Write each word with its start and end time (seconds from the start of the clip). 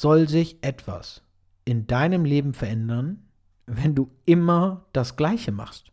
soll 0.00 0.28
sich 0.28 0.58
etwas 0.62 1.22
in 1.64 1.88
deinem 1.88 2.24
Leben 2.24 2.54
verändern, 2.54 3.26
wenn 3.66 3.96
du 3.96 4.12
immer 4.26 4.86
das 4.92 5.16
Gleiche 5.16 5.50
machst? 5.50 5.90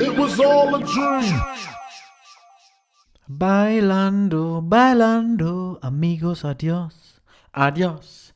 It 0.00 0.18
was 0.18 0.40
all 0.40 0.74
a 0.74 0.78
dream. 0.80 1.87
Bailando, 3.38 4.60
bailando, 4.60 5.78
amigos, 5.80 6.44
adios, 6.44 7.20
adios. 7.52 8.34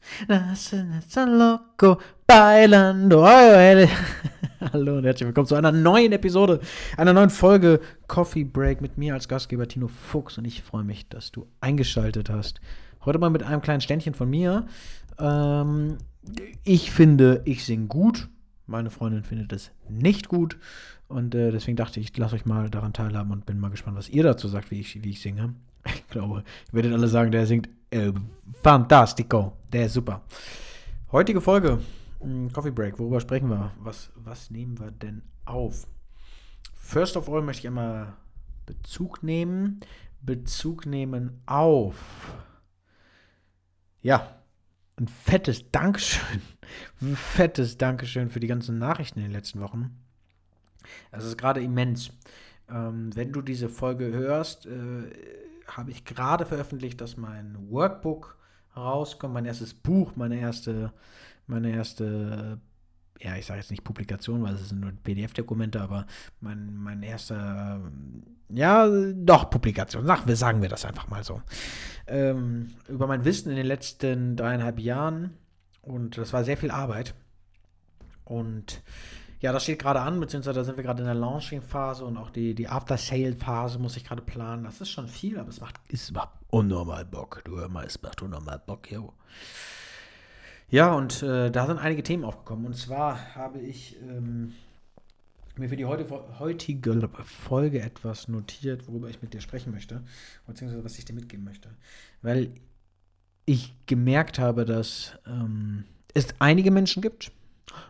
San 0.54 1.38
loco, 1.38 1.98
bailando. 2.24 3.26
Hallo 4.72 4.98
und 4.98 5.04
herzlich 5.04 5.26
willkommen 5.26 5.48
zu 5.48 5.56
einer 5.56 5.72
neuen 5.72 6.12
Episode, 6.12 6.60
einer 6.96 7.12
neuen 7.12 7.30
Folge 7.30 7.80
Coffee 8.06 8.44
Break 8.44 8.80
mit 8.80 8.96
mir 8.96 9.14
als 9.14 9.26
Gastgeber 9.26 9.66
Tino 9.66 9.88
Fuchs 9.88 10.38
und 10.38 10.44
ich 10.44 10.62
freue 10.62 10.84
mich, 10.84 11.08
dass 11.08 11.32
du 11.32 11.48
eingeschaltet 11.60 12.30
hast. 12.30 12.60
Heute 13.04 13.18
mal 13.18 13.30
mit 13.30 13.42
einem 13.42 13.60
kleinen 13.60 13.80
Ständchen 13.80 14.14
von 14.14 14.30
mir. 14.30 14.66
Ähm, 15.18 15.98
ich 16.62 16.92
finde, 16.92 17.42
ich 17.44 17.64
singe 17.64 17.88
gut. 17.88 18.28
Meine 18.68 18.90
Freundin 18.90 19.24
findet 19.24 19.52
es 19.52 19.72
nicht 19.88 20.28
gut. 20.28 20.58
Und 21.12 21.34
äh, 21.34 21.50
deswegen 21.50 21.76
dachte 21.76 22.00
ich, 22.00 22.10
ich 22.10 22.16
lasse 22.16 22.34
euch 22.34 22.46
mal 22.46 22.70
daran 22.70 22.92
teilhaben 22.92 23.30
und 23.30 23.46
bin 23.46 23.58
mal 23.58 23.70
gespannt, 23.70 23.96
was 23.96 24.08
ihr 24.08 24.22
dazu 24.22 24.48
sagt, 24.48 24.70
wie 24.70 24.80
ich, 24.80 25.02
wie 25.02 25.10
ich 25.10 25.20
singe. 25.20 25.54
Ich 25.84 26.08
glaube, 26.08 26.44
ihr 26.68 26.74
werdet 26.74 26.92
alle 26.92 27.08
sagen, 27.08 27.32
der 27.32 27.46
singt 27.46 27.68
äh, 27.90 28.12
fantastico. 28.62 29.56
Der 29.72 29.86
ist 29.86 29.94
super. 29.94 30.22
Heutige 31.10 31.40
Folge, 31.40 31.80
hm, 32.20 32.52
Coffee 32.52 32.70
Break, 32.70 32.98
worüber 32.98 33.20
sprechen 33.20 33.48
wir? 33.48 33.72
Was, 33.80 34.12
was 34.14 34.50
nehmen 34.50 34.78
wir 34.78 34.90
denn 34.90 35.22
auf? 35.44 35.86
First 36.74 37.16
of 37.16 37.28
all 37.28 37.42
möchte 37.42 37.60
ich 37.60 37.68
einmal 37.68 38.12
Bezug 38.66 39.22
nehmen. 39.22 39.80
Bezug 40.20 40.86
nehmen 40.86 41.42
auf. 41.46 41.96
Ja, 44.02 44.36
ein 44.96 45.08
fettes 45.08 45.70
Dankeschön. 45.70 46.42
Ein 47.02 47.16
fettes 47.16 47.76
Dankeschön 47.76 48.30
für 48.30 48.40
die 48.40 48.46
ganzen 48.46 48.78
Nachrichten 48.78 49.18
in 49.18 49.26
den 49.26 49.32
letzten 49.32 49.60
Wochen. 49.60 50.02
Das 51.10 51.24
ist 51.24 51.38
gerade 51.38 51.60
immens. 51.62 52.10
Ähm, 52.70 53.14
wenn 53.14 53.32
du 53.32 53.42
diese 53.42 53.68
Folge 53.68 54.12
hörst, 54.12 54.66
äh, 54.66 55.10
habe 55.66 55.90
ich 55.90 56.04
gerade 56.04 56.46
veröffentlicht, 56.46 57.00
dass 57.00 57.16
mein 57.16 57.56
Workbook 57.70 58.36
rauskommt, 58.76 59.34
mein 59.34 59.44
erstes 59.44 59.74
Buch, 59.74 60.12
meine 60.16 60.38
erste, 60.38 60.92
meine 61.46 61.70
erste, 61.70 62.58
ja, 63.20 63.36
ich 63.36 63.46
sage 63.46 63.60
jetzt 63.60 63.70
nicht 63.70 63.84
Publikation, 63.84 64.42
weil 64.42 64.54
es 64.54 64.68
sind 64.68 64.80
nur 64.80 64.92
PDF-Dokumente, 64.92 65.80
aber 65.80 66.06
mein, 66.40 66.76
mein 66.76 67.02
erster, 67.02 67.80
ja, 68.48 68.88
doch, 69.14 69.50
Publikation, 69.50 70.06
Sag, 70.06 70.28
sagen 70.30 70.62
wir 70.62 70.68
das 70.68 70.84
einfach 70.84 71.08
mal 71.08 71.24
so. 71.24 71.42
Ähm, 72.06 72.68
über 72.88 73.06
mein 73.06 73.24
Wissen 73.24 73.50
in 73.50 73.56
den 73.56 73.66
letzten 73.66 74.36
dreieinhalb 74.36 74.78
Jahren 74.78 75.36
und 75.82 76.16
das 76.16 76.32
war 76.32 76.44
sehr 76.44 76.56
viel 76.56 76.70
Arbeit. 76.70 77.14
Und 78.24 78.82
ja, 79.42 79.52
das 79.52 79.64
steht 79.64 79.80
gerade 79.80 80.00
an, 80.00 80.20
beziehungsweise 80.20 80.60
da 80.60 80.64
sind 80.64 80.76
wir 80.76 80.84
gerade 80.84 81.02
in 81.02 81.06
der 81.06 81.16
Launching-Phase 81.16 82.04
und 82.04 82.16
auch 82.16 82.30
die, 82.30 82.54
die 82.54 82.68
After-Sale-Phase 82.68 83.80
muss 83.80 83.96
ich 83.96 84.04
gerade 84.04 84.22
planen. 84.22 84.62
Das 84.62 84.80
ist 84.80 84.90
schon 84.90 85.08
viel, 85.08 85.36
aber 85.36 85.48
es 85.48 85.60
macht, 85.60 85.80
es 85.88 86.12
unnormal 86.48 87.04
Bock. 87.04 87.42
Du 87.44 87.58
hör 87.58 87.68
mal, 87.68 87.84
es 87.84 88.00
macht 88.00 88.22
unnormal 88.22 88.62
Bock, 88.64 88.88
jo. 88.88 89.12
Ja, 90.68 90.94
und 90.94 91.24
äh, 91.24 91.50
da 91.50 91.66
sind 91.66 91.78
einige 91.78 92.04
Themen 92.04 92.24
aufgekommen. 92.24 92.66
Und 92.66 92.76
zwar 92.76 93.34
habe 93.34 93.58
ich 93.58 94.00
ähm, 94.00 94.52
mir 95.56 95.68
für 95.68 95.76
die 95.76 95.86
heutige 95.86 96.84
Folge 97.24 97.82
etwas 97.82 98.28
notiert, 98.28 98.86
worüber 98.86 99.08
ich 99.08 99.22
mit 99.22 99.34
dir 99.34 99.40
sprechen 99.40 99.72
möchte, 99.72 100.04
beziehungsweise 100.46 100.84
was 100.84 100.96
ich 100.98 101.04
dir 101.04 101.14
mitgeben 101.14 101.44
möchte. 101.44 101.68
Weil 102.22 102.54
ich 103.44 103.74
gemerkt 103.86 104.38
habe, 104.38 104.64
dass 104.64 105.18
ähm, 105.26 105.82
es 106.14 106.28
einige 106.38 106.70
Menschen 106.70 107.02
gibt, 107.02 107.32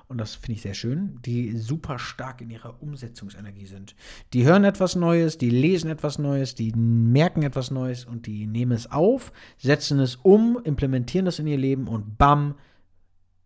und 0.09 0.19
das 0.19 0.35
finde 0.35 0.53
ich 0.53 0.63
sehr 0.63 0.75
schön, 0.75 1.19
die 1.25 1.57
super 1.57 1.99
stark 1.99 2.41
in 2.41 2.51
ihrer 2.51 2.83
Umsetzungsenergie 2.83 3.67
sind. 3.67 3.95
Die 4.33 4.45
hören 4.45 4.65
etwas 4.65 4.95
Neues, 4.95 5.39
die 5.39 5.51
lesen 5.51 5.91
etwas 5.91 6.19
Neues, 6.19 6.55
die 6.55 6.73
merken 6.73 7.43
etwas 7.43 7.71
Neues 7.71 8.05
und 8.05 8.27
die 8.27 8.47
nehmen 8.47 8.73
es 8.73 8.91
auf, 8.91 9.33
setzen 9.59 9.99
es 10.01 10.17
um, 10.17 10.61
implementieren 10.63 11.25
das 11.25 11.39
in 11.39 11.47
ihr 11.47 11.57
Leben 11.57 11.89
und 11.89 12.19
bam, 12.19 12.55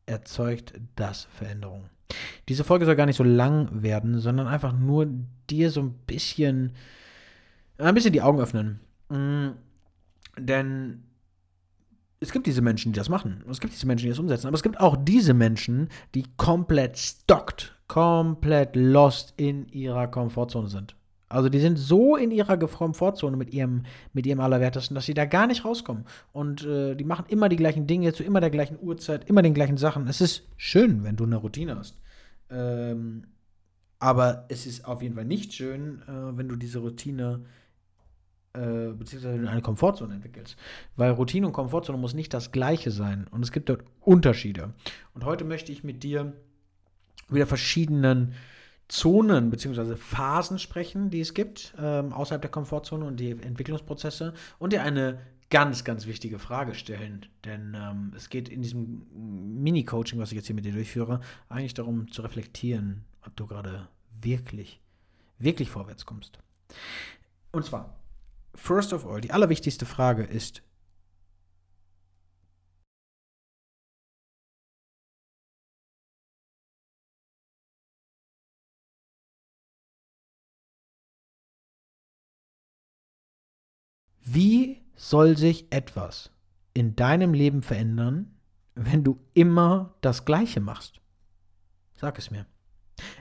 erzeugt 0.06 0.74
das 0.96 1.28
Veränderung. 1.30 1.84
Diese 2.48 2.64
Folge 2.64 2.84
soll 2.84 2.96
gar 2.96 3.06
nicht 3.06 3.16
so 3.16 3.24
lang 3.24 3.82
werden, 3.82 4.20
sondern 4.20 4.46
einfach 4.46 4.72
nur 4.72 5.08
dir 5.50 5.70
so 5.70 5.80
ein 5.80 5.94
bisschen, 6.06 6.72
ein 7.78 7.94
bisschen 7.94 8.12
die 8.12 8.22
Augen 8.22 8.40
öffnen. 8.40 8.80
Mm, 9.08 9.50
denn 10.38 11.02
es 12.26 12.32
gibt 12.32 12.46
diese 12.46 12.60
Menschen, 12.60 12.92
die 12.92 12.98
das 12.98 13.08
machen. 13.08 13.44
Es 13.48 13.60
gibt 13.60 13.72
diese 13.72 13.86
Menschen, 13.86 14.04
die 14.04 14.10
das 14.10 14.18
umsetzen. 14.18 14.48
Aber 14.48 14.56
es 14.56 14.64
gibt 14.64 14.80
auch 14.80 14.96
diese 14.96 15.32
Menschen, 15.32 15.88
die 16.14 16.24
komplett 16.36 16.98
stockt, 16.98 17.76
komplett 17.86 18.74
lost 18.74 19.34
in 19.36 19.68
ihrer 19.68 20.08
Komfortzone 20.08 20.68
sind. 20.68 20.96
Also 21.28 21.48
die 21.48 21.60
sind 21.60 21.76
so 21.76 22.16
in 22.16 22.32
ihrer 22.32 22.56
Komfortzone 22.56 23.36
mit 23.36 23.54
ihrem, 23.54 23.84
mit 24.12 24.26
ihrem 24.26 24.40
Allerwertesten, 24.40 24.96
dass 24.96 25.06
sie 25.06 25.14
da 25.14 25.24
gar 25.24 25.46
nicht 25.46 25.64
rauskommen. 25.64 26.04
Und 26.32 26.64
äh, 26.64 26.96
die 26.96 27.04
machen 27.04 27.26
immer 27.28 27.48
die 27.48 27.56
gleichen 27.56 27.86
Dinge 27.86 28.12
zu 28.12 28.24
immer 28.24 28.40
der 28.40 28.50
gleichen 28.50 28.78
Uhrzeit, 28.80 29.28
immer 29.28 29.42
den 29.42 29.54
gleichen 29.54 29.76
Sachen. 29.76 30.08
Es 30.08 30.20
ist 30.20 30.42
schön, 30.56 31.04
wenn 31.04 31.16
du 31.16 31.24
eine 31.24 31.36
Routine 31.36 31.76
hast. 31.76 31.96
Ähm, 32.50 33.24
aber 34.00 34.46
es 34.48 34.66
ist 34.66 34.84
auf 34.84 35.00
jeden 35.00 35.14
Fall 35.14 35.24
nicht 35.24 35.54
schön, 35.54 36.02
äh, 36.02 36.36
wenn 36.36 36.48
du 36.48 36.56
diese 36.56 36.80
Routine 36.80 37.42
äh, 37.44 37.65
beziehungsweise 38.56 39.48
eine 39.48 39.62
Komfortzone 39.62 40.14
entwickelst. 40.14 40.56
Weil 40.96 41.12
Routine 41.12 41.46
und 41.46 41.52
Komfortzone 41.52 41.98
muss 41.98 42.14
nicht 42.14 42.32
das 42.34 42.52
gleiche 42.52 42.90
sein. 42.90 43.26
Und 43.30 43.42
es 43.42 43.52
gibt 43.52 43.68
dort 43.68 43.84
Unterschiede. 44.00 44.74
Und 45.14 45.24
heute 45.24 45.44
möchte 45.44 45.72
ich 45.72 45.84
mit 45.84 46.02
dir 46.02 46.32
wieder 47.28 47.46
verschiedenen 47.46 48.34
Zonen 48.88 49.50
bzw. 49.50 49.96
Phasen 49.96 50.58
sprechen, 50.58 51.10
die 51.10 51.20
es 51.20 51.34
gibt, 51.34 51.74
ähm, 51.78 52.12
außerhalb 52.12 52.40
der 52.40 52.50
Komfortzone 52.50 53.04
und 53.04 53.18
die 53.18 53.30
Entwicklungsprozesse 53.30 54.32
und 54.58 54.72
dir 54.72 54.82
eine 54.82 55.18
ganz, 55.50 55.84
ganz 55.84 56.06
wichtige 56.06 56.38
Frage 56.38 56.74
stellen. 56.74 57.26
Denn 57.44 57.76
ähm, 57.76 58.12
es 58.16 58.28
geht 58.28 58.48
in 58.48 58.62
diesem 58.62 59.06
Mini-Coaching, 59.62 60.18
was 60.18 60.30
ich 60.30 60.36
jetzt 60.36 60.46
hier 60.46 60.54
mit 60.54 60.64
dir 60.64 60.72
durchführe, 60.72 61.20
eigentlich 61.48 61.74
darum 61.74 62.10
zu 62.10 62.22
reflektieren, 62.22 63.04
ob 63.24 63.36
du 63.36 63.46
gerade 63.46 63.88
wirklich, 64.20 64.80
wirklich 65.38 65.70
vorwärts 65.70 66.06
kommst. 66.06 66.38
Und 67.52 67.64
zwar, 67.64 67.96
first 68.56 68.92
of 68.92 69.06
all, 69.06 69.20
die 69.20 69.30
allerwichtigste 69.30 69.86
Frage 69.86 70.24
ist, 70.24 70.62
Wie 84.28 84.82
soll 84.96 85.36
sich 85.36 85.72
etwas 85.72 86.32
in 86.74 86.96
deinem 86.96 87.32
Leben 87.32 87.62
verändern, 87.62 88.34
wenn 88.74 89.04
du 89.04 89.20
immer 89.34 89.94
das 90.00 90.24
Gleiche 90.24 90.60
machst? 90.60 91.00
Sag 91.94 92.18
es 92.18 92.32
mir. 92.32 92.44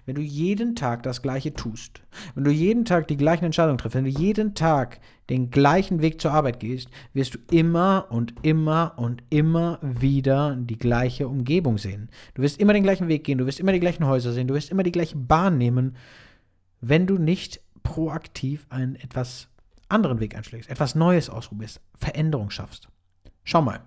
Wenn 0.05 0.15
du 0.15 0.21
jeden 0.21 0.75
Tag 0.75 1.01
das 1.01 1.23
Gleiche 1.23 1.53
tust, 1.53 2.03
wenn 2.35 2.43
du 2.43 2.51
jeden 2.51 2.85
Tag 2.85 3.07
die 3.07 3.17
gleichen 3.17 3.45
Entscheidungen 3.45 3.79
triffst, 3.79 3.95
wenn 3.95 4.05
du 4.05 4.11
jeden 4.11 4.53
Tag 4.53 4.99
den 5.29 5.49
gleichen 5.49 6.01
Weg 6.01 6.21
zur 6.21 6.31
Arbeit 6.31 6.59
gehst, 6.59 6.89
wirst 7.13 7.33
du 7.33 7.39
immer 7.49 8.05
und 8.09 8.35
immer 8.43 8.93
und 8.97 9.23
immer 9.31 9.79
wieder 9.81 10.55
die 10.55 10.77
gleiche 10.77 11.27
Umgebung 11.27 11.79
sehen. 11.79 12.09
Du 12.35 12.43
wirst 12.43 12.59
immer 12.59 12.73
den 12.73 12.83
gleichen 12.83 13.07
Weg 13.07 13.23
gehen, 13.23 13.39
du 13.39 13.47
wirst 13.47 13.59
immer 13.59 13.71
die 13.71 13.79
gleichen 13.79 14.05
Häuser 14.05 14.31
sehen, 14.31 14.47
du 14.47 14.53
wirst 14.53 14.69
immer 14.69 14.83
die 14.83 14.91
gleiche 14.91 15.17
Bahn 15.17 15.57
nehmen, 15.57 15.95
wenn 16.81 17.07
du 17.07 17.17
nicht 17.17 17.61
proaktiv 17.81 18.67
einen 18.69 18.95
etwas 18.95 19.47
anderen 19.89 20.19
Weg 20.19 20.35
einschlägst, 20.35 20.69
etwas 20.69 20.93
Neues 20.93 21.31
ausprobierst, 21.31 21.81
Veränderung 21.95 22.51
schaffst. 22.51 22.89
Schau 23.43 23.63
mal, 23.63 23.81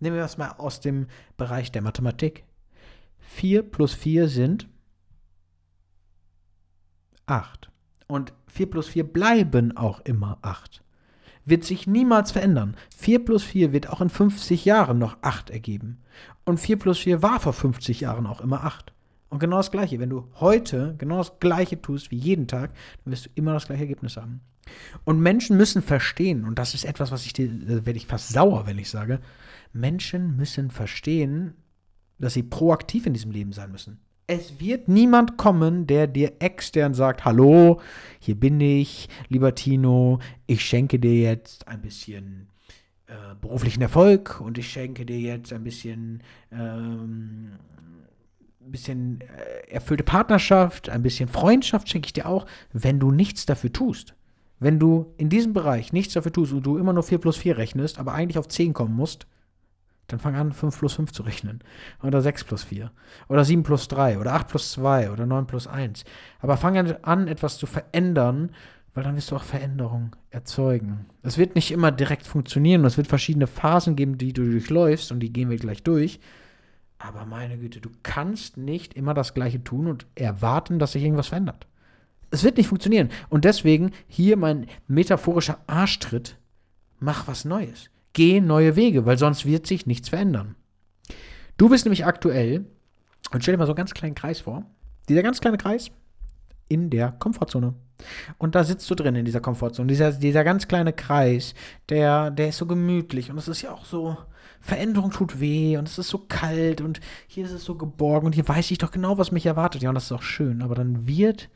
nehmen 0.00 0.16
wir 0.16 0.22
das 0.22 0.36
mal 0.36 0.50
aus 0.58 0.80
dem 0.80 1.06
Bereich 1.36 1.70
der 1.70 1.82
Mathematik. 1.82 2.44
4 3.20 3.62
plus 3.62 3.94
4 3.94 4.28
sind 4.28 4.68
8. 7.30 7.70
Und 8.06 8.32
4 8.48 8.70
plus 8.70 8.88
4 8.88 9.04
bleiben 9.04 9.76
auch 9.76 10.00
immer 10.00 10.38
8. 10.42 10.82
Wird 11.44 11.64
sich 11.64 11.86
niemals 11.86 12.32
verändern. 12.32 12.76
4 12.96 13.24
plus 13.24 13.42
4 13.44 13.72
wird 13.72 13.88
auch 13.88 14.00
in 14.00 14.10
50 14.10 14.64
Jahren 14.64 14.98
noch 14.98 15.16
8 15.22 15.50
ergeben. 15.50 15.98
Und 16.44 16.58
4 16.58 16.78
plus 16.78 16.98
4 16.98 17.22
war 17.22 17.40
vor 17.40 17.52
50 17.52 18.00
Jahren 18.00 18.26
auch 18.26 18.40
immer 18.40 18.64
8. 18.64 18.92
Und 19.30 19.38
genau 19.38 19.58
das 19.58 19.70
Gleiche. 19.70 20.00
Wenn 20.00 20.10
du 20.10 20.28
heute 20.40 20.96
genau 20.98 21.18
das 21.18 21.38
Gleiche 21.38 21.80
tust 21.80 22.10
wie 22.10 22.16
jeden 22.16 22.48
Tag, 22.48 22.72
dann 23.04 23.12
wirst 23.12 23.26
du 23.26 23.30
immer 23.36 23.54
das 23.54 23.66
gleiche 23.66 23.82
Ergebnis 23.82 24.16
haben. 24.16 24.40
Und 25.04 25.20
Menschen 25.20 25.56
müssen 25.56 25.82
verstehen, 25.82 26.44
und 26.44 26.58
das 26.58 26.74
ist 26.74 26.84
etwas, 26.84 27.12
was 27.12 27.24
ich 27.24 27.32
dir, 27.32 27.48
da 27.48 27.86
werde 27.86 27.96
ich 27.96 28.06
fast 28.06 28.30
sauer, 28.30 28.66
wenn 28.66 28.78
ich 28.78 28.90
sage, 28.90 29.20
Menschen 29.72 30.36
müssen 30.36 30.70
verstehen, 30.70 31.54
dass 32.18 32.34
sie 32.34 32.42
proaktiv 32.42 33.06
in 33.06 33.14
diesem 33.14 33.30
Leben 33.30 33.52
sein 33.52 33.72
müssen. 33.72 34.00
Es 34.32 34.60
wird 34.60 34.86
niemand 34.86 35.38
kommen, 35.38 35.88
der 35.88 36.06
dir 36.06 36.34
extern 36.38 36.94
sagt, 36.94 37.24
hallo, 37.24 37.80
hier 38.20 38.36
bin 38.36 38.60
ich, 38.60 39.08
lieber 39.28 39.56
Tino, 39.56 40.20
ich 40.46 40.64
schenke 40.64 41.00
dir 41.00 41.16
jetzt 41.16 41.66
ein 41.66 41.82
bisschen 41.82 42.46
äh, 43.08 43.34
beruflichen 43.40 43.82
Erfolg 43.82 44.40
und 44.40 44.56
ich 44.56 44.70
schenke 44.70 45.04
dir 45.04 45.18
jetzt 45.18 45.52
ein 45.52 45.64
bisschen, 45.64 46.22
ähm, 46.52 47.54
bisschen 48.60 49.20
äh, 49.22 49.72
erfüllte 49.72 50.04
Partnerschaft, 50.04 50.90
ein 50.90 51.02
bisschen 51.02 51.28
Freundschaft 51.28 51.88
schenke 51.88 52.06
ich 52.06 52.12
dir 52.12 52.26
auch, 52.26 52.46
wenn 52.72 53.00
du 53.00 53.10
nichts 53.10 53.46
dafür 53.46 53.72
tust. 53.72 54.14
Wenn 54.60 54.78
du 54.78 55.12
in 55.16 55.28
diesem 55.28 55.54
Bereich 55.54 55.92
nichts 55.92 56.14
dafür 56.14 56.32
tust 56.32 56.52
und 56.52 56.64
du 56.64 56.78
immer 56.78 56.92
nur 56.92 57.02
4 57.02 57.18
plus 57.18 57.36
4 57.36 57.58
rechnest, 57.58 57.98
aber 57.98 58.12
eigentlich 58.12 58.38
auf 58.38 58.46
10 58.46 58.74
kommen 58.74 58.94
musst, 58.94 59.26
dann 60.12 60.20
fang 60.20 60.34
an, 60.34 60.52
5 60.52 60.78
plus 60.78 60.94
5 60.94 61.12
zu 61.12 61.22
rechnen. 61.22 61.60
Oder 62.02 62.20
6 62.20 62.44
plus 62.44 62.64
4. 62.64 62.90
Oder 63.28 63.44
7 63.44 63.62
plus 63.62 63.88
3. 63.88 64.18
Oder 64.18 64.34
8 64.34 64.48
plus 64.48 64.72
2. 64.72 65.10
Oder 65.10 65.26
9 65.26 65.46
plus 65.46 65.66
1. 65.66 66.04
Aber 66.40 66.56
fang 66.56 66.76
an, 66.76 67.28
etwas 67.28 67.58
zu 67.58 67.66
verändern, 67.66 68.50
weil 68.94 69.04
dann 69.04 69.16
wirst 69.16 69.30
du 69.30 69.36
auch 69.36 69.42
Veränderung 69.42 70.16
erzeugen. 70.30 71.06
Es 71.22 71.38
wird 71.38 71.54
nicht 71.54 71.70
immer 71.70 71.92
direkt 71.92 72.26
funktionieren. 72.26 72.84
Es 72.84 72.96
wird 72.96 73.06
verschiedene 73.06 73.46
Phasen 73.46 73.96
geben, 73.96 74.18
die 74.18 74.32
du 74.32 74.48
durchläufst. 74.50 75.12
Und 75.12 75.20
die 75.20 75.32
gehen 75.32 75.50
wir 75.50 75.58
gleich 75.58 75.82
durch. 75.82 76.20
Aber 76.98 77.24
meine 77.24 77.56
Güte, 77.56 77.80
du 77.80 77.88
kannst 78.02 78.56
nicht 78.58 78.94
immer 78.94 79.14
das 79.14 79.32
Gleiche 79.32 79.64
tun 79.64 79.86
und 79.86 80.06
erwarten, 80.14 80.78
dass 80.78 80.92
sich 80.92 81.02
irgendwas 81.02 81.28
verändert. 81.28 81.66
Es 82.30 82.44
wird 82.44 82.58
nicht 82.58 82.68
funktionieren. 82.68 83.08
Und 83.28 83.44
deswegen 83.44 83.92
hier 84.06 84.36
mein 84.36 84.66
metaphorischer 84.86 85.58
Arschtritt. 85.66 86.36
Mach 86.98 87.26
was 87.26 87.44
Neues. 87.44 87.90
Geh 88.12 88.40
neue 88.40 88.76
Wege, 88.76 89.06
weil 89.06 89.18
sonst 89.18 89.46
wird 89.46 89.66
sich 89.66 89.86
nichts 89.86 90.08
verändern. 90.08 90.56
Du 91.56 91.68
bist 91.68 91.84
nämlich 91.84 92.06
aktuell, 92.06 92.64
und 93.32 93.42
stell 93.42 93.54
dir 93.54 93.58
mal 93.58 93.66
so 93.66 93.72
einen 93.72 93.76
ganz 93.76 93.94
kleinen 93.94 94.14
Kreis 94.14 94.40
vor, 94.40 94.64
dieser 95.08 95.22
ganz 95.22 95.40
kleine 95.40 95.58
Kreis 95.58 95.90
in 96.68 96.90
der 96.90 97.12
Komfortzone. 97.12 97.74
Und 98.38 98.54
da 98.54 98.64
sitzt 98.64 98.88
du 98.90 98.94
drin 98.94 99.14
in 99.14 99.24
dieser 99.24 99.40
Komfortzone. 99.40 99.88
Dieser, 99.88 100.12
dieser 100.12 100.44
ganz 100.44 100.68
kleine 100.68 100.92
Kreis, 100.92 101.54
der, 101.88 102.30
der 102.30 102.48
ist 102.48 102.58
so 102.58 102.66
gemütlich 102.66 103.30
und 103.30 103.38
es 103.38 103.48
ist 103.48 103.62
ja 103.62 103.72
auch 103.72 103.84
so, 103.84 104.16
Veränderung 104.60 105.10
tut 105.10 105.40
weh 105.40 105.76
und 105.76 105.88
es 105.88 105.98
ist 105.98 106.08
so 106.08 106.18
kalt 106.18 106.80
und 106.80 107.00
hier 107.26 107.44
ist 107.44 107.52
es 107.52 107.64
so 107.64 107.74
geborgen 107.76 108.26
und 108.26 108.34
hier 108.34 108.46
weiß 108.46 108.70
ich 108.70 108.78
doch 108.78 108.90
genau, 108.90 109.18
was 109.18 109.32
mich 109.32 109.46
erwartet. 109.46 109.82
Ja, 109.82 109.88
und 109.90 109.94
das 109.94 110.04
ist 110.04 110.12
auch 110.12 110.22
schön, 110.22 110.62
aber 110.62 110.74
dann 110.74 111.06
wird 111.06 111.48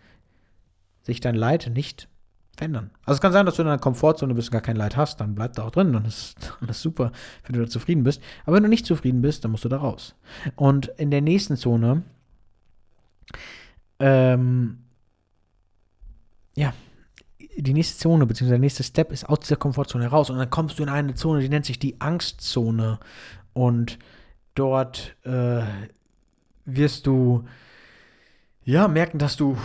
sich 1.02 1.20
dein 1.20 1.34
Leid 1.34 1.70
nicht 1.74 2.08
verändern. 2.54 2.90
Also 3.04 3.16
es 3.16 3.20
kann 3.20 3.32
sein, 3.32 3.46
dass 3.46 3.56
du 3.56 3.62
in 3.62 3.68
einer 3.68 3.78
Komfortzone 3.78 4.34
bist 4.34 4.48
und 4.48 4.52
gar 4.52 4.60
kein 4.60 4.76
Leid 4.76 4.96
hast, 4.96 5.20
dann 5.20 5.34
bleib 5.34 5.54
da 5.54 5.64
auch 5.64 5.70
drin, 5.70 5.92
dann 5.92 6.04
ist 6.04 6.56
alles 6.60 6.80
super, 6.80 7.12
wenn 7.44 7.54
du 7.54 7.60
da 7.60 7.68
zufrieden 7.68 8.04
bist. 8.04 8.22
Aber 8.44 8.56
wenn 8.56 8.62
du 8.62 8.68
nicht 8.68 8.86
zufrieden 8.86 9.22
bist, 9.22 9.44
dann 9.44 9.50
musst 9.50 9.64
du 9.64 9.68
da 9.68 9.78
raus. 9.78 10.14
Und 10.56 10.86
in 10.96 11.10
der 11.10 11.20
nächsten 11.20 11.56
Zone, 11.56 12.02
ähm, 13.98 14.78
ja, 16.56 16.72
die 17.56 17.74
nächste 17.74 17.98
Zone, 17.98 18.26
beziehungsweise 18.26 18.54
der 18.54 18.60
nächste 18.60 18.82
Step 18.82 19.12
ist 19.12 19.28
aus 19.28 19.40
dieser 19.40 19.56
Komfortzone 19.56 20.04
heraus 20.04 20.30
und 20.30 20.38
dann 20.38 20.50
kommst 20.50 20.78
du 20.78 20.82
in 20.82 20.88
eine 20.88 21.14
Zone, 21.14 21.40
die 21.40 21.48
nennt 21.48 21.66
sich 21.66 21.78
die 21.78 22.00
Angstzone 22.00 22.98
und 23.52 23.98
dort 24.54 25.16
äh, 25.24 25.62
wirst 26.64 27.06
du 27.06 27.44
ja 28.64 28.88
merken, 28.88 29.18
dass 29.18 29.36
du 29.36 29.56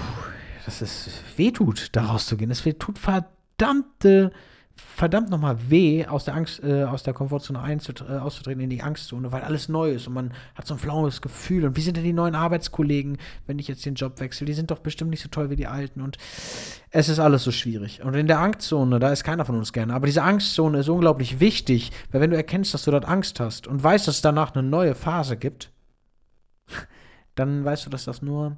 dass 0.70 0.82
es 0.82 1.10
weh 1.36 1.52
tut, 1.52 1.96
da 1.96 2.06
rauszugehen. 2.06 2.52
Es 2.52 2.64
tut 2.78 3.00
verdammte, 3.00 4.32
verdammt 4.76 5.32
nochmal 5.32 5.58
weh, 5.70 6.06
aus 6.06 6.26
der 6.26 6.36
Angst, 6.36 6.64
äh, 6.64 6.84
aus 6.84 7.02
der 7.02 7.16
Komfortzone 7.16 7.60
äh, 7.60 8.18
auszutreten 8.18 8.62
in 8.62 8.70
die 8.70 8.84
Angstzone, 8.84 9.32
weil 9.32 9.42
alles 9.42 9.68
neu 9.68 9.90
ist 9.92 10.08
und 10.08 10.14
man 10.14 10.32
hat 10.54 10.68
so 10.68 10.76
ein 10.76 10.80
flaues 10.80 11.22
Gefühl. 11.22 11.66
Und 11.66 11.76
wie 11.76 11.82
sind 11.82 11.98
denn 11.98 12.04
die 12.04 12.14
neuen 12.14 12.36
Arbeitskollegen, 12.36 13.18
wenn 13.48 13.58
ich 13.58 13.68
jetzt 13.68 13.84
den 13.84 13.96
Job 13.96 14.20
wechsle? 14.20 14.46
Die 14.46 14.54
sind 14.54 14.70
doch 14.70 14.78
bestimmt 14.78 15.10
nicht 15.10 15.24
so 15.24 15.30
toll 15.30 15.50
wie 15.50 15.56
die 15.56 15.66
alten 15.66 16.02
und 16.02 16.18
es 16.92 17.10
ist 17.10 17.20
alles 17.20 17.44
so 17.44 17.52
schwierig. 17.52 18.04
Und 18.04 18.14
in 18.14 18.28
der 18.28 18.40
Angstzone, 18.40 19.00
da 19.00 19.12
ist 19.12 19.24
keiner 19.24 19.46
von 19.46 19.56
uns 19.56 19.74
gerne. 19.74 19.96
Aber 19.96 20.06
diese 20.06 20.22
Angstzone 20.22 20.80
ist 20.80 20.90
unglaublich 20.90 21.40
wichtig, 21.40 21.92
weil 22.12 22.22
wenn 22.22 22.30
du 22.30 22.38
erkennst, 22.38 22.76
dass 22.76 22.84
du 22.84 22.92
dort 22.92 23.06
Angst 23.06 23.40
hast 23.40 23.66
und 23.66 23.84
weißt, 23.84 24.08
dass 24.08 24.18
es 24.18 24.22
danach 24.22 24.54
eine 24.54 24.68
neue 24.68 24.94
Phase 24.94 25.36
gibt, 25.36 25.72
dann 27.34 27.66
weißt 27.66 27.88
du, 27.88 27.90
dass 27.90 28.06
das 28.06 28.22
nur 28.22 28.58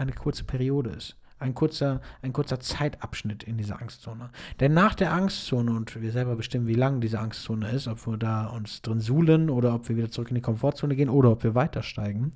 eine 0.00 0.12
kurze 0.12 0.44
Periode 0.44 0.90
ist. 0.90 1.16
Ein 1.38 1.54
kurzer, 1.54 2.00
ein 2.20 2.34
kurzer 2.34 2.60
Zeitabschnitt 2.60 3.44
in 3.44 3.56
dieser 3.56 3.80
Angstzone. 3.80 4.28
Denn 4.60 4.74
nach 4.74 4.94
der 4.94 5.12
Angstzone, 5.12 5.70
und 5.70 6.00
wir 6.00 6.12
selber 6.12 6.36
bestimmen, 6.36 6.66
wie 6.66 6.74
lang 6.74 7.00
diese 7.00 7.18
Angstzone 7.18 7.70
ist, 7.70 7.88
ob 7.88 8.06
wir 8.06 8.18
da 8.18 8.46
uns 8.46 8.82
drin 8.82 9.00
suhlen 9.00 9.48
oder 9.48 9.74
ob 9.74 9.88
wir 9.88 9.96
wieder 9.96 10.10
zurück 10.10 10.28
in 10.30 10.34
die 10.34 10.42
Komfortzone 10.42 10.96
gehen 10.96 11.08
oder 11.08 11.30
ob 11.30 11.42
wir 11.42 11.54
weitersteigen, 11.54 12.32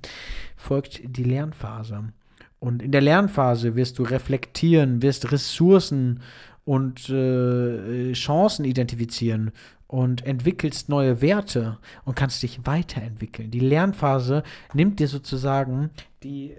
folgt 0.55 1.01
die 1.05 1.23
Lernphase. 1.23 2.05
Und 2.59 2.81
in 2.81 2.91
der 2.91 3.01
Lernphase 3.01 3.75
wirst 3.75 3.99
du 3.99 4.03
reflektieren, 4.03 5.03
wirst 5.03 5.31
Ressourcen 5.31 6.21
und 6.63 7.07
äh, 7.09 8.11
Chancen 8.13 8.65
identifizieren 8.65 9.51
und 9.87 10.25
entwickelst 10.25 10.89
neue 10.89 11.21
Werte 11.21 11.77
und 12.05 12.15
kannst 12.15 12.41
dich 12.41 12.65
weiterentwickeln. 12.65 13.51
Die 13.51 13.59
Lernphase 13.59 14.41
nimmt 14.73 14.99
dir 14.99 15.07
sozusagen 15.07 15.91
die 16.23 16.51
äh, 16.51 16.57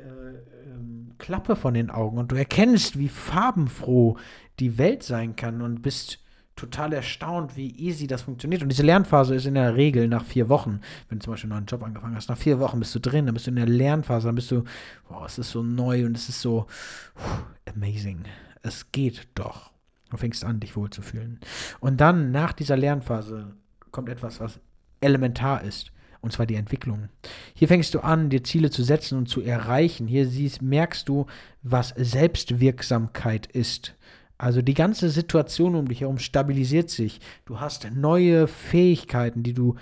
ähm, 0.77 0.96
Klappe 1.27 1.57
von 1.57 1.75
den 1.75 1.91
Augen 1.91 2.19
und 2.19 2.31
du 2.31 2.37
erkennst, 2.37 3.01
wie 3.01 3.09
farbenfroh 3.09 4.17
die 4.61 4.79
Welt 4.79 5.03
sein 5.03 5.35
kann 5.35 5.61
und 5.61 5.83
bist 5.83 6.21
total 6.55 6.93
erstaunt, 6.93 7.57
wie 7.57 7.77
easy 7.77 8.07
das 8.07 8.23
funktioniert. 8.23 8.63
Und 8.63 8.69
diese 8.69 8.85
Lernphase 8.85 9.35
ist 9.35 9.45
in 9.45 9.55
der 9.55 9.75
Regel 9.75 10.07
nach 10.07 10.25
vier 10.25 10.49
Wochen, 10.49 10.81
wenn 11.09 11.19
du 11.19 11.25
zum 11.25 11.33
Beispiel 11.33 11.51
einen 11.51 11.59
neuen 11.59 11.67
Job 11.67 11.83
angefangen 11.83 12.15
hast, 12.15 12.29
nach 12.29 12.39
vier 12.39 12.61
Wochen 12.61 12.79
bist 12.79 12.95
du 12.95 13.01
drin, 13.01 13.27
dann 13.27 13.35
bist 13.35 13.49
du 13.49 13.51
in 13.51 13.57
der 13.57 13.67
Lernphase, 13.67 14.29
dann 14.29 14.37
bist 14.37 14.53
du, 14.53 14.63
boah, 15.09 15.27
es 15.27 15.37
ist 15.37 15.51
so 15.51 15.65
neu 15.65 16.07
und 16.07 16.17
es 16.17 16.29
ist 16.29 16.41
so 16.41 16.69
pff, 17.17 17.43
amazing. 17.75 18.21
Es 18.63 18.93
geht 18.93 19.27
doch. 19.35 19.73
Du 20.11 20.19
fängst 20.19 20.45
an, 20.45 20.61
dich 20.61 20.77
wohlzufühlen. 20.77 21.41
Und 21.81 22.01
dann, 22.01 22.31
nach 22.31 22.53
dieser 22.53 22.77
Lernphase, 22.77 23.57
kommt 23.91 24.09
etwas, 24.11 24.39
was 24.39 24.61
elementar 25.01 25.65
ist 25.65 25.91
und 26.21 26.33
zwar 26.33 26.47
die 26.47 26.55
Entwicklung. 26.55 27.09
Hier 27.55 27.69
fängst 27.69 27.95
du 27.95 28.01
an, 28.01 28.31
dir 28.31 28.43
Ziele 28.43 28.71
zu 28.71 28.83
setzen 28.83 29.19
und 29.19 29.29
zu 29.29 29.43
erreichen. 29.43 30.07
Hier 30.07 30.27
siehst, 30.27 30.63
merkst 30.63 31.09
du, 31.09 31.27
was 31.63 31.95
Selbstwirksamkeit 31.97 33.47
ist. 33.47 33.95
Also 34.39 34.61
die 34.61 34.75
ganze 34.75 35.09
Situation 35.09 35.75
um 35.75 35.89
dich 35.89 36.03
herum 36.03 36.19
stabilisiert 36.19 36.91
sich. 36.91 37.21
Du 37.47 37.61
hast 37.61 37.91
neue 37.95 38.49
Fähigkeiten, 38.49 39.43
die 39.43 39.55
du 39.55 39.77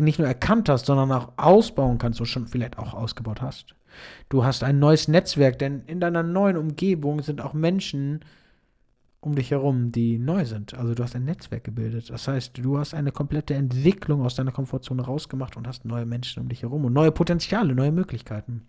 nicht 0.00 0.18
nur 0.18 0.28
erkannt 0.28 0.68
hast, 0.68 0.86
sondern 0.86 1.12
auch 1.12 1.32
ausbauen 1.36 1.98
kannst 1.98 2.20
und 2.20 2.26
schon 2.26 2.46
vielleicht 2.46 2.78
auch 2.78 2.94
ausgebaut 2.94 3.42
hast. 3.42 3.74
Du 4.28 4.44
hast 4.44 4.64
ein 4.64 4.78
neues 4.78 5.08
Netzwerk, 5.08 5.58
denn 5.58 5.82
in 5.86 6.00
deiner 6.00 6.22
neuen 6.22 6.56
Umgebung 6.56 7.22
sind 7.22 7.40
auch 7.40 7.52
Menschen, 7.52 8.20
um 9.26 9.34
dich 9.34 9.50
herum, 9.50 9.92
die 9.92 10.18
neu 10.18 10.44
sind. 10.44 10.74
Also 10.74 10.94
du 10.94 11.02
hast 11.02 11.16
ein 11.16 11.24
Netzwerk 11.24 11.64
gebildet. 11.64 12.10
Das 12.10 12.28
heißt, 12.28 12.58
du 12.58 12.78
hast 12.78 12.94
eine 12.94 13.12
komplette 13.12 13.54
Entwicklung 13.54 14.22
aus 14.22 14.34
deiner 14.34 14.52
Komfortzone 14.52 15.02
rausgemacht 15.02 15.56
und 15.56 15.66
hast 15.66 15.84
neue 15.84 16.06
Menschen 16.06 16.42
um 16.42 16.48
dich 16.48 16.62
herum 16.62 16.84
und 16.84 16.92
neue 16.92 17.12
Potenziale, 17.12 17.74
neue 17.74 17.92
Möglichkeiten. 17.92 18.66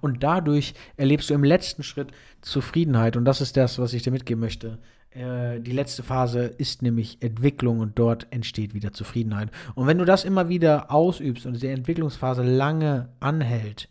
Und 0.00 0.22
dadurch 0.22 0.74
erlebst 0.96 1.30
du 1.30 1.34
im 1.34 1.44
letzten 1.44 1.82
Schritt 1.82 2.12
Zufriedenheit. 2.40 3.16
Und 3.16 3.24
das 3.24 3.40
ist 3.40 3.56
das, 3.56 3.78
was 3.78 3.92
ich 3.92 4.02
dir 4.02 4.10
mitgeben 4.10 4.40
möchte. 4.40 4.78
Äh, 5.10 5.60
die 5.60 5.72
letzte 5.72 6.02
Phase 6.02 6.44
ist 6.44 6.82
nämlich 6.82 7.18
Entwicklung 7.20 7.80
und 7.80 7.98
dort 7.98 8.26
entsteht 8.30 8.74
wieder 8.74 8.92
Zufriedenheit. 8.92 9.50
Und 9.74 9.86
wenn 9.86 9.98
du 9.98 10.04
das 10.04 10.24
immer 10.24 10.48
wieder 10.48 10.90
ausübst 10.90 11.46
und 11.46 11.62
die 11.62 11.66
Entwicklungsphase 11.66 12.42
lange 12.42 13.10
anhält, 13.20 13.88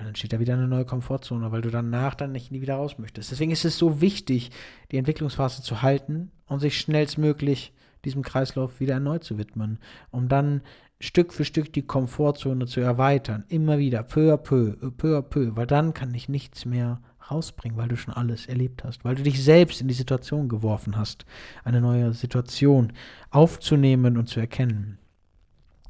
dann 0.00 0.08
entsteht 0.08 0.32
da 0.32 0.40
wieder 0.40 0.54
eine 0.54 0.66
neue 0.66 0.86
Komfortzone, 0.86 1.52
weil 1.52 1.60
du 1.60 1.70
danach 1.70 2.14
dann 2.14 2.32
nicht 2.32 2.50
nie 2.50 2.62
wieder 2.62 2.76
raus 2.76 2.98
möchtest. 2.98 3.30
Deswegen 3.30 3.52
ist 3.52 3.66
es 3.66 3.76
so 3.76 4.00
wichtig, 4.00 4.50
die 4.90 4.96
Entwicklungsphase 4.96 5.62
zu 5.62 5.82
halten 5.82 6.30
und 6.46 6.60
sich 6.60 6.80
schnellstmöglich 6.80 7.74
diesem 8.06 8.22
Kreislauf 8.22 8.80
wieder 8.80 8.94
erneut 8.94 9.24
zu 9.24 9.36
widmen, 9.36 9.78
um 10.10 10.28
dann 10.28 10.62
Stück 11.00 11.34
für 11.34 11.44
Stück 11.44 11.72
die 11.74 11.82
Komfortzone 11.82 12.66
zu 12.66 12.80
erweitern, 12.80 13.44
immer 13.48 13.78
wieder, 13.78 14.02
peu 14.02 14.32
à 14.32 14.38
peu, 14.38 14.74
peu 14.96 15.18
à 15.18 15.22
peu, 15.22 15.54
weil 15.54 15.66
dann 15.66 15.92
kann 15.92 16.14
ich 16.14 16.30
nichts 16.30 16.64
mehr 16.64 17.02
rausbringen, 17.30 17.76
weil 17.76 17.88
du 17.88 17.96
schon 17.96 18.14
alles 18.14 18.46
erlebt 18.46 18.84
hast, 18.84 19.04
weil 19.04 19.16
du 19.16 19.22
dich 19.22 19.44
selbst 19.44 19.82
in 19.82 19.88
die 19.88 19.94
Situation 19.94 20.48
geworfen 20.48 20.96
hast, 20.96 21.26
eine 21.62 21.82
neue 21.82 22.14
Situation 22.14 22.94
aufzunehmen 23.30 24.16
und 24.16 24.28
zu 24.28 24.40
erkennen. 24.40 24.98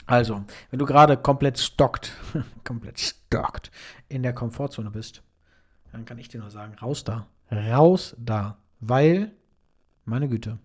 Also, 0.07 0.45
wenn 0.71 0.79
du 0.79 0.87
gerade 0.87 1.17
komplett 1.17 1.59
stockt, 1.59 2.13
komplett 2.65 2.99
stockt 2.99 3.71
in 4.09 4.23
der 4.23 4.33
Komfortzone 4.33 4.91
bist, 4.91 5.23
dann 5.93 6.05
kann 6.05 6.19
ich 6.19 6.29
dir 6.29 6.41
nur 6.41 6.51
sagen, 6.51 6.75
raus 6.75 7.05
da. 7.05 7.27
Raus 7.51 8.17
da. 8.19 8.59
Weil, 8.81 9.33
meine 10.05 10.29
Güte, 10.29 10.59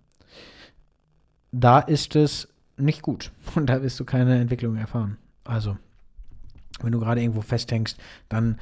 da 1.52 1.80
ist 1.80 2.16
es 2.16 2.48
nicht 2.78 3.02
gut. 3.02 3.32
Und 3.56 3.68
da 3.68 3.82
wirst 3.82 4.00
du 4.00 4.06
keine 4.06 4.40
Entwicklung 4.40 4.78
erfahren. 4.78 5.18
Also, 5.44 5.78
wenn 6.82 6.92
du 6.92 7.00
gerade 7.00 7.22
irgendwo 7.22 7.42
festhängst, 7.42 7.98
dann 8.30 8.58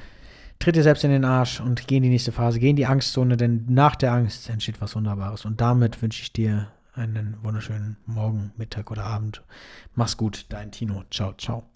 tritt 0.60 0.75
dir 0.75 0.84
selbst 0.84 1.03
in 1.03 1.12
den 1.12 1.25
Arsch 1.25 1.60
und 1.60 1.88
geh 1.88 1.98
in 1.98 2.03
die 2.03 2.10
nächste 2.10 2.32
Phase, 2.32 2.60
geh 2.60 2.70
in 2.70 2.75
die 2.75 2.86
Angstzone, 2.86 3.38
denn 3.38 3.65
nach 3.68 3.96
der 3.96 4.13
Angst 4.13 4.50
entsteht 4.50 4.80
was 4.82 4.96
Wunderbares. 4.96 5.46
Und 5.46 5.60
damit 5.60 6.01
wünsche 6.01 6.22
ich 6.22 6.32
dir 6.32 6.68
einen 6.93 7.38
wunderschönen 7.43 7.97
Morgen, 8.05 8.51
Mittag 8.57 8.91
oder 8.91 9.05
Abend. 9.05 9.43
Mach's 9.95 10.17
gut, 10.17 10.45
dein 10.50 10.71
Tino. 10.71 11.03
Ciao, 11.09 11.33
ciao. 11.33 11.69